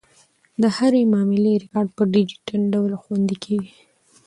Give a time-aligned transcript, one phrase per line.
[0.61, 3.73] د هرې معاملې ریکارډ په ډیجیټل ډول خوندي کیږي.